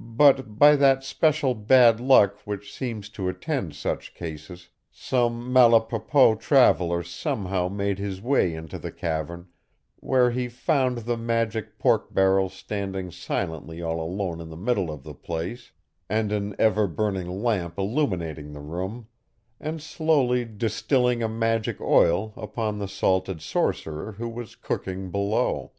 [0.00, 7.04] But by that special bad luck which seems to attend such cases, some malapropos traveller
[7.04, 9.46] somehow made his way into the cavern,
[10.00, 15.04] where he found the magic pork barrel standing silently all alone in the middle of
[15.04, 15.70] the place,
[16.08, 19.06] and an ever burning lamp illuminating the room,
[19.60, 25.70] and slowly distilling a magic oil upon the salted sorcerer who was cooking below.